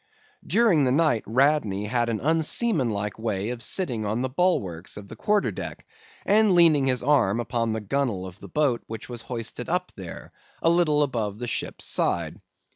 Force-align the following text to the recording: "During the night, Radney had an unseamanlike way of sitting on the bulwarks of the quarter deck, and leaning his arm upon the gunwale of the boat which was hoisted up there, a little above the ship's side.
"During 0.47 0.83
the 0.83 0.91
night, 0.91 1.21
Radney 1.27 1.85
had 1.85 2.09
an 2.09 2.19
unseamanlike 2.21 3.19
way 3.19 3.51
of 3.51 3.61
sitting 3.61 4.03
on 4.03 4.23
the 4.23 4.29
bulwarks 4.29 4.97
of 4.97 5.07
the 5.07 5.15
quarter 5.15 5.51
deck, 5.51 5.85
and 6.25 6.55
leaning 6.55 6.87
his 6.87 7.03
arm 7.03 7.39
upon 7.39 7.73
the 7.73 7.81
gunwale 7.81 8.25
of 8.25 8.39
the 8.39 8.49
boat 8.49 8.81
which 8.87 9.07
was 9.09 9.21
hoisted 9.21 9.69
up 9.69 9.91
there, 9.95 10.31
a 10.63 10.71
little 10.71 11.03
above 11.03 11.37
the 11.37 11.45
ship's 11.45 11.85
side. 11.85 12.39